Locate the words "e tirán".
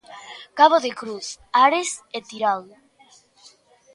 2.17-2.63